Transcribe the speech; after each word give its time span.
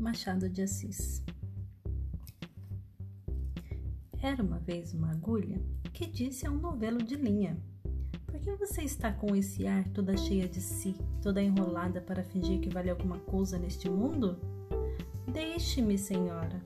Machado 0.00 0.48
de 0.48 0.62
Assis 0.62 1.22
Era 4.20 4.42
uma 4.42 4.58
vez 4.58 4.92
uma 4.92 5.12
agulha 5.12 5.62
que 5.92 6.06
disse 6.06 6.44
a 6.44 6.50
um 6.50 6.58
novelo 6.58 6.98
de 6.98 7.14
linha: 7.14 7.56
Por 8.26 8.40
que 8.40 8.56
você 8.56 8.82
está 8.82 9.12
com 9.12 9.36
esse 9.36 9.64
ar 9.64 9.86
toda 9.90 10.16
cheia 10.16 10.48
de 10.48 10.60
si, 10.60 10.96
toda 11.22 11.40
enrolada 11.40 12.00
para 12.00 12.24
fingir 12.24 12.58
que 12.58 12.68
vale 12.68 12.90
alguma 12.90 13.20
coisa 13.20 13.56
neste 13.56 13.88
mundo? 13.88 14.40
Deixe-me, 15.32 15.96
senhora. 15.96 16.60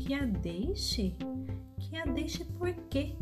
Que 0.00 0.14
a 0.14 0.24
deixe? 0.24 1.14
Que 1.78 1.96
a 1.98 2.06
deixe 2.06 2.46
por 2.46 2.72
quê? 2.88 3.14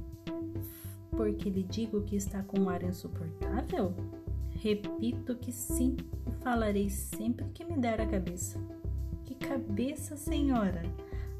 Porque 1.11 1.51
lhe 1.51 1.65
digo 1.65 2.05
que 2.05 2.15
está 2.15 2.45
com 2.45 2.61
um 2.61 2.69
ar 2.69 2.85
insuportável? 2.85 3.93
Repito 4.63 5.35
que 5.35 5.51
sim 5.51 5.97
e 6.25 6.31
falarei 6.41 6.89
sempre 6.89 7.45
que 7.47 7.65
me 7.65 7.77
der 7.77 8.01
a 8.01 8.07
cabeça. 8.07 8.61
Que 9.25 9.35
cabeça, 9.35 10.17
senhora? 10.17 10.85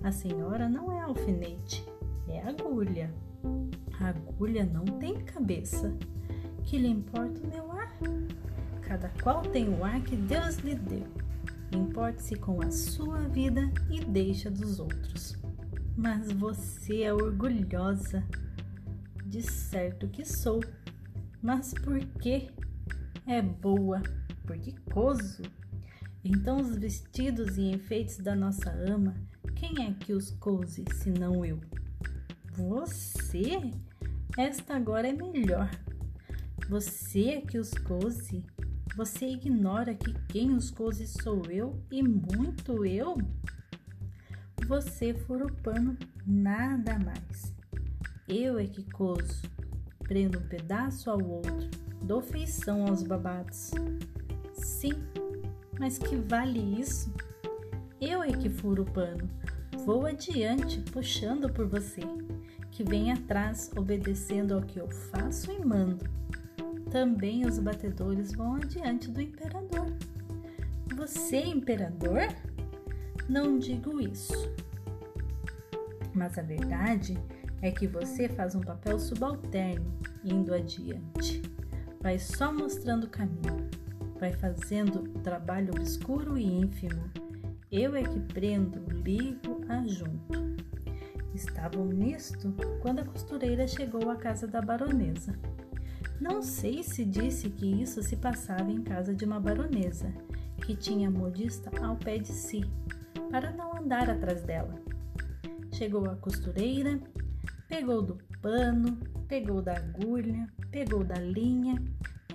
A 0.03 0.11
senhora 0.11 0.69
não 0.69 0.91
é 0.91 1.03
alfinete, 1.03 1.87
é 2.27 2.43
agulha. 2.43 3.15
A 4.01 4.09
agulha 4.09 4.65
não 4.65 4.85
tem 4.99 5.15
cabeça. 5.25 5.97
Que 6.65 6.77
lhe 6.77 6.89
importa 6.89 7.41
o 7.41 7.47
meu 7.47 7.71
ar? 7.71 7.97
Cada 8.81 9.09
qual 9.23 9.43
tem 9.43 9.69
o 9.69 9.85
ar 9.85 10.03
que 10.03 10.17
Deus 10.17 10.57
lhe 10.57 10.75
deu. 10.75 11.07
Importe-se 11.71 12.35
com 12.35 12.61
a 12.61 12.73
sua 12.73 13.21
vida 13.29 13.73
e 13.89 14.05
deixa 14.05 14.51
dos 14.51 14.81
outros. 14.81 15.37
Mas 15.97 16.33
você 16.33 17.03
é 17.03 17.15
orgulhosa. 17.15 18.25
De 19.25 19.41
certo 19.43 20.09
que 20.09 20.25
sou. 20.25 20.61
Mas 21.41 21.73
por 21.73 22.01
quê? 22.21 22.51
É 23.27 23.41
boa, 23.41 24.03
porque 24.47 24.73
coso. 24.93 25.43
Então 26.25 26.61
os 26.61 26.77
vestidos 26.77 27.57
e 27.57 27.63
enfeites 27.71 28.19
da 28.19 28.35
nossa 28.35 28.71
ama, 28.71 29.15
quem 29.57 29.87
é 29.87 29.93
que 29.93 30.13
os 30.13 30.31
cose, 30.31 30.85
senão 30.95 31.45
eu? 31.45 31.61
Você? 32.53 33.71
Esta 34.37 34.75
agora 34.75 35.09
é 35.09 35.13
melhor. 35.13 35.71
Você 36.69 37.29
é 37.29 37.41
que 37.41 37.59
os 37.59 37.71
cose? 37.71 38.45
Você 38.97 39.27
ignora 39.27 39.95
que 39.95 40.13
quem 40.29 40.55
os 40.55 40.71
cose 40.71 41.07
sou 41.07 41.43
eu 41.51 41.83
e 41.91 42.03
muito 42.03 42.85
eu? 42.85 43.17
Você 44.67 45.15
fura 45.15 45.47
o 45.47 45.53
pano, 45.63 45.97
nada 46.27 46.99
mais. 46.99 47.55
Eu 48.29 48.59
é 48.59 48.67
que 48.67 48.85
coso, 48.91 49.43
prendo 50.05 50.39
um 50.39 50.49
pedaço 50.49 51.11
ao 51.11 51.21
outro 51.21 51.92
Dou 52.03 52.21
feição 52.21 52.87
aos 52.87 53.03
babados. 53.03 53.71
Sim, 54.53 54.95
mas 55.79 55.99
que 55.99 56.17
vale 56.17 56.59
isso? 56.81 57.13
Eu 58.01 58.23
é 58.23 58.33
que 58.33 58.51
furo 58.51 58.83
o 58.83 58.91
pano. 58.91 59.31
Vou 59.87 60.07
adiante, 60.07 60.81
puxando 60.91 61.49
por 61.49 61.67
você, 61.69 62.03
que 62.73 62.83
vem 62.83 63.13
atrás, 63.13 63.71
obedecendo 63.77 64.55
ao 64.55 64.63
que 64.63 64.79
eu 64.79 64.89
faço 64.89 65.53
e 65.53 65.65
mando. 65.65 66.05
Também 66.91 67.47
os 67.47 67.59
batedores 67.59 68.33
vão 68.33 68.57
adiante 68.57 69.09
do 69.09 69.21
imperador. 69.21 69.97
Você 70.97 71.37
é 71.37 71.47
imperador? 71.47 72.29
Não 73.29 73.59
digo 73.59 74.01
isso. 74.01 74.35
Mas 76.13 76.37
a 76.37 76.43
verdade 76.43 77.17
é 77.63 77.71
que 77.71 77.87
você 77.87 78.29
faz 78.29 78.57
um 78.57 78.61
papel 78.61 78.99
subalterno 78.99 79.97
indo 80.25 80.53
adiante 80.53 81.41
vai 82.03 82.19
só 82.19 82.53
mostrando 82.53 83.05
o 83.05 83.09
caminho, 83.09 83.71
vai 84.19 84.33
fazendo 84.33 85.09
trabalho 85.21 85.73
obscuro 85.73 86.37
e 86.37 86.45
ínfimo. 86.45 87.09
Eu 87.71 87.95
é 87.95 88.03
que 88.03 88.19
prendo, 88.21 88.81
ligo, 89.05 89.61
ajunto. 89.69 90.57
Estavam 91.33 91.87
nisto 91.87 92.53
quando 92.81 92.99
a 92.99 93.05
costureira 93.05 93.67
chegou 93.69 94.11
à 94.11 94.17
casa 94.17 94.47
da 94.47 94.61
baronesa. 94.61 95.39
Não 96.21 96.43
sei 96.43 96.83
se 96.83 97.05
disse 97.05 97.49
que 97.49 97.67
isso 97.83 98.03
se 98.03 98.17
passava 98.17 98.71
em 98.71 98.83
casa 98.83 99.15
de 99.15 99.25
uma 99.25 99.41
baronesa, 99.41 100.13
que 100.67 100.77
tinha 100.77 101.09
a 101.09 101.11
modista 101.11 101.71
ao 101.85 101.97
pé 101.97 102.19
de 102.19 102.29
si, 102.29 102.63
para 103.31 103.53
não 103.53 103.77
andar 103.77 104.11
atrás 104.11 104.43
dela. 104.43 104.75
Chegou 105.73 106.05
a 106.11 106.17
costureira, 106.17 107.01
pegou 107.69 108.03
do 108.03 108.19
pano, 108.43 108.99
pegou 109.29 109.63
da 109.63 109.77
agulha, 109.77 110.49
pegou 110.71 111.05
da 111.05 111.15
linha, 111.15 111.81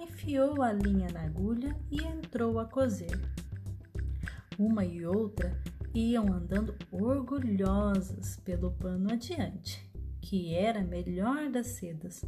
enfiou 0.01 0.62
a 0.62 0.72
linha 0.72 1.09
na 1.12 1.23
agulha 1.23 1.75
e 1.91 2.01
entrou 2.01 2.57
a 2.59 2.66
coser. 2.66 3.19
Uma 4.57 4.85
e 4.85 5.06
outra 5.06 5.62
iam 5.94 6.31
andando 6.31 6.73
orgulhosas 6.91 8.38
pelo 8.38 8.72
pano 8.72 9.12
adiante, 9.12 9.85
que 10.22 10.56
era 10.56 10.81
melhor 10.81 11.50
das 11.51 11.67
sedas, 11.67 12.23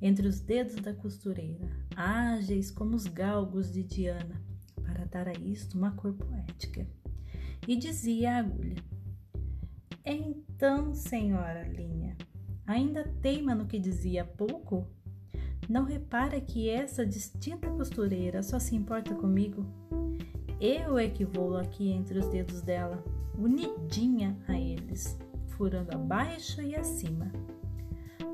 entre 0.00 0.28
os 0.28 0.38
dedos 0.38 0.76
da 0.76 0.94
costureira, 0.94 1.68
ágeis 1.96 2.70
como 2.70 2.94
os 2.94 3.06
galgos 3.06 3.72
de 3.72 3.82
Diana, 3.82 4.40
para 4.82 5.04
dar 5.06 5.26
a 5.26 5.32
isto 5.32 5.76
uma 5.76 5.90
cor 5.90 6.14
poética. 6.14 6.86
E 7.66 7.76
dizia 7.76 8.36
a 8.36 8.38
agulha: 8.38 8.82
Então, 10.04 10.94
senhora 10.94 11.66
linha, 11.68 12.16
ainda 12.68 13.02
teima 13.22 13.54
no 13.54 13.66
que 13.66 13.78
dizia 13.78 14.22
há 14.22 14.24
pouco? 14.26 14.86
Não 15.68 15.84
repara 15.84 16.40
que 16.40 16.68
essa 16.68 17.04
distinta 17.04 17.68
costureira 17.70 18.42
só 18.42 18.58
se 18.58 18.76
importa 18.76 19.14
comigo? 19.14 19.66
Eu 20.60 20.98
é 20.98 21.08
que 21.08 21.24
vou 21.24 21.56
aqui 21.56 21.90
entre 21.90 22.18
os 22.18 22.26
dedos 22.28 22.60
dela, 22.60 23.02
unidinha 23.36 24.36
a 24.46 24.58
eles, 24.58 25.18
furando 25.48 25.94
abaixo 25.94 26.60
e 26.60 26.76
acima. 26.76 27.32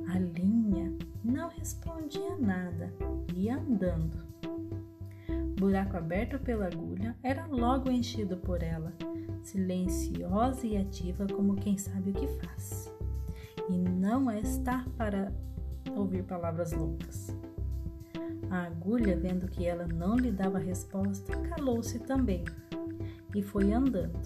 A 0.08 0.18
linha 0.18 0.92
não 1.24 1.48
respondia 1.48 2.36
nada, 2.36 2.92
ia 3.34 3.56
andando. 3.56 4.24
Buraco 5.58 5.96
aberto 5.96 6.38
pela 6.38 6.66
agulha 6.66 7.16
era 7.22 7.46
logo 7.46 7.90
enchido 7.90 8.36
por 8.38 8.62
ela, 8.62 8.92
silenciosa 9.42 10.66
e 10.66 10.76
ativa 10.76 11.26
como 11.26 11.54
quem 11.54 11.78
sabe 11.78 12.10
o 12.10 12.14
que 12.14 12.26
faz. 12.26 12.93
E 13.68 13.78
não 13.78 14.30
é 14.30 14.40
estar 14.40 14.88
para 14.90 15.32
ouvir 15.96 16.24
palavras 16.24 16.72
loucas. 16.72 17.34
A 18.50 18.64
agulha, 18.64 19.16
vendo 19.16 19.48
que 19.48 19.66
ela 19.66 19.86
não 19.86 20.16
lhe 20.16 20.30
dava 20.30 20.58
resposta, 20.58 21.36
calou-se 21.48 21.98
também 22.00 22.44
e 23.34 23.42
foi 23.42 23.72
andando. 23.72 24.20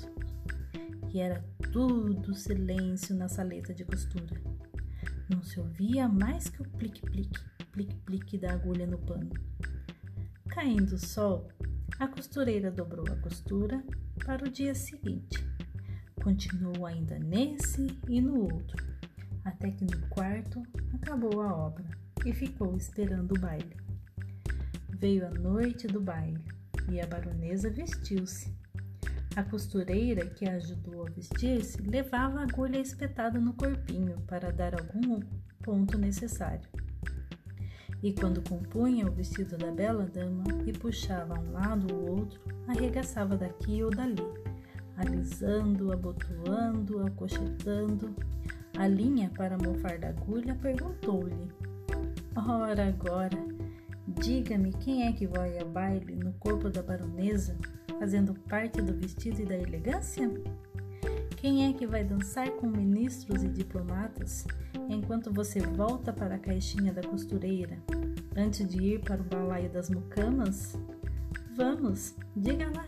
E 1.12 1.20
era 1.20 1.42
tudo 1.72 2.34
silêncio 2.34 3.14
na 3.14 3.28
saleta 3.28 3.72
de 3.72 3.84
costura. 3.84 4.40
Não 5.30 5.42
se 5.42 5.58
ouvia 5.60 6.08
mais 6.08 6.48
que 6.48 6.60
o 6.60 6.68
plique-plique, 6.68 7.40
plique-plique 7.72 8.38
da 8.38 8.52
agulha 8.52 8.86
no 8.86 8.98
pano. 8.98 9.30
Caindo 10.48 10.94
o 10.94 10.98
sol, 10.98 11.48
a 11.98 12.06
costureira 12.06 12.70
dobrou 12.70 13.04
a 13.10 13.16
costura 13.16 13.82
para 14.24 14.44
o 14.44 14.50
dia 14.50 14.74
seguinte. 14.74 15.46
Continuou 16.22 16.84
ainda 16.84 17.18
nesse 17.18 17.86
e 18.08 18.20
no 18.20 18.42
outro, 18.42 18.84
até 19.44 19.70
que 19.70 19.84
no 19.84 20.08
quarto 20.08 20.62
acabou 20.94 21.40
a 21.40 21.54
obra 21.54 21.84
e 22.24 22.32
ficou 22.32 22.76
esperando 22.76 23.32
o 23.32 23.40
baile. 23.40 23.76
Veio 24.98 25.26
a 25.26 25.30
noite 25.30 25.86
do 25.86 26.00
baile 26.00 26.42
e 26.90 27.00
a 27.00 27.06
baronesa 27.06 27.70
vestiu-se. 27.70 28.52
A 29.36 29.44
costureira 29.44 30.26
que 30.26 30.48
a 30.48 30.56
ajudou 30.56 31.06
a 31.06 31.10
vestir-se 31.10 31.80
levava 31.82 32.40
a 32.40 32.42
agulha 32.42 32.78
espetada 32.78 33.38
no 33.38 33.52
corpinho 33.52 34.20
para 34.26 34.50
dar 34.50 34.74
algum 34.74 35.20
ponto 35.62 35.96
necessário. 35.96 36.68
E 38.02 38.12
quando 38.12 38.42
compunha 38.48 39.06
o 39.06 39.12
vestido 39.12 39.56
da 39.56 39.70
bela 39.70 40.06
dama 40.06 40.44
e 40.66 40.72
puxava 40.72 41.38
um 41.38 41.52
lado 41.52 41.94
ou 41.94 42.18
outro, 42.18 42.40
arregaçava 42.66 43.36
daqui 43.36 43.82
ou 43.82 43.90
dali, 43.90 44.22
alisando, 44.96 45.92
abotoando, 45.92 47.04
acochetando, 47.06 48.14
a 48.78 48.86
linha 48.86 49.28
para 49.36 49.58
mofar 49.58 49.98
da 49.98 50.10
agulha 50.10 50.54
perguntou-lhe: 50.54 51.52
Ora 52.36 52.86
agora, 52.86 53.36
diga-me 54.06 54.72
quem 54.72 55.08
é 55.08 55.12
que 55.12 55.26
vai 55.26 55.58
a 55.58 55.64
baile 55.64 56.14
no 56.14 56.32
corpo 56.34 56.70
da 56.70 56.80
baronesa, 56.80 57.56
fazendo 57.98 58.34
parte 58.48 58.80
do 58.80 58.94
vestido 58.94 59.42
e 59.42 59.46
da 59.46 59.56
elegância? 59.56 60.30
Quem 61.36 61.68
é 61.68 61.72
que 61.72 61.88
vai 61.88 62.04
dançar 62.04 62.48
com 62.52 62.68
ministros 62.68 63.42
e 63.42 63.48
diplomatas 63.48 64.46
enquanto 64.88 65.32
você 65.32 65.58
volta 65.60 66.12
para 66.12 66.36
a 66.36 66.38
caixinha 66.38 66.92
da 66.92 67.02
costureira 67.02 67.78
antes 68.36 68.68
de 68.68 68.94
ir 68.94 69.00
para 69.00 69.20
o 69.20 69.24
balaio 69.24 69.68
das 69.70 69.90
mucamas? 69.90 70.78
Vamos, 71.56 72.14
diga 72.36 72.70
lá. 72.70 72.86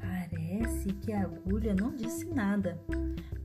Parece 0.00 0.92
que 0.94 1.12
a 1.12 1.22
agulha 1.22 1.74
não 1.74 1.94
disse 1.94 2.26
nada, 2.26 2.78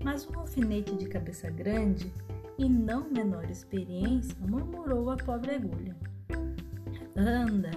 mas 0.04 0.28
um 0.28 0.40
alfinete 0.40 0.96
de 0.96 1.08
cabeça 1.08 1.50
grande 1.50 2.12
e 2.58 2.68
não 2.68 3.10
menor 3.10 3.50
experiência 3.50 4.36
murmurou 4.40 5.10
a 5.10 5.18
pobre 5.18 5.56
agulha. 5.56 5.96
Anda, 7.16 7.72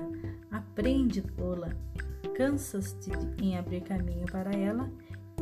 aprende, 0.50 1.22
tola. 1.22 1.76
cansas-te 2.36 3.10
em 3.42 3.56
abrir 3.56 3.82
caminho 3.82 4.26
para 4.26 4.50
ela 4.52 4.90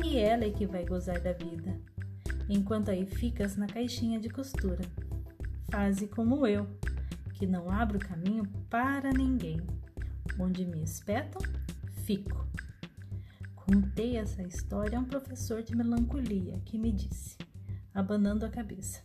e 0.03 0.17
ela 0.17 0.45
é 0.45 0.49
que 0.49 0.65
vai 0.65 0.85
gozar 0.85 1.19
da 1.19 1.33
vida. 1.33 1.79
Enquanto 2.49 2.89
aí 2.89 3.05
ficas 3.05 3.55
na 3.55 3.67
caixinha 3.67 4.19
de 4.19 4.29
costura. 4.29 4.81
Faze 5.71 6.07
como 6.07 6.45
eu, 6.45 6.67
que 7.33 7.47
não 7.47 7.71
abro 7.71 7.97
caminho 7.97 8.43
para 8.69 9.11
ninguém. 9.11 9.61
Onde 10.37 10.65
me 10.65 10.83
espetam, 10.83 11.41
fico. 12.03 12.45
Contei 13.73 14.17
essa 14.17 14.43
história 14.43 14.97
a 14.97 15.01
um 15.01 15.05
professor 15.05 15.63
de 15.63 15.73
melancolia 15.73 16.59
que 16.65 16.77
me 16.77 16.91
disse, 16.91 17.37
abanando 17.93 18.45
a 18.45 18.49
cabeça: 18.49 19.01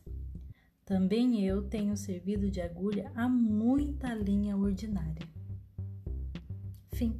Também 0.85 1.41
eu 1.45 1.63
tenho 1.69 1.97
servido 1.97 2.51
de 2.51 2.61
agulha 2.61 3.13
a 3.15 3.29
muita 3.29 4.13
linha 4.13 4.57
ordinária. 4.57 5.23
Fim. 6.93 7.17